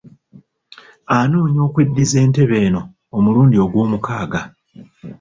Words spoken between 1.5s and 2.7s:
okweddiza entebe